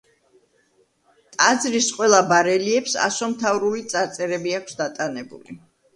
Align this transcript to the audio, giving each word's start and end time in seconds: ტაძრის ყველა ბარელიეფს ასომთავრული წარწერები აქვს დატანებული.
ტაძრის 1.35 1.89
ყველა 1.99 2.21
ბარელიეფს 2.31 2.97
ასომთავრული 3.09 3.85
წარწერები 3.95 4.55
აქვს 4.61 4.81
დატანებული. 4.81 5.61